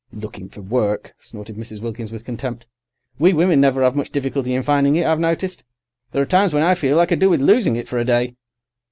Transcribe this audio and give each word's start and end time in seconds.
"Looking 0.11 0.49
for 0.49 0.61
work!" 0.63 1.13
snorted 1.19 1.57
Mrs. 1.57 1.79
Wilkins 1.79 2.11
with 2.11 2.25
contempt; 2.25 2.65
"we 3.19 3.33
women 3.33 3.61
never 3.61 3.83
'ave 3.83 3.95
much 3.95 4.09
difficulty 4.11 4.55
in 4.55 4.63
finding 4.63 4.95
it, 4.95 5.05
I've 5.05 5.19
noticed. 5.19 5.63
There 6.11 6.23
are 6.23 6.25
times 6.25 6.55
when 6.55 6.63
I 6.63 6.73
feel 6.73 6.99
I 6.99 7.05
could 7.05 7.19
do 7.19 7.29
with 7.29 7.39
losing 7.39 7.75
it 7.75 7.87
for 7.87 7.99
a 7.99 8.03
day." 8.05 8.33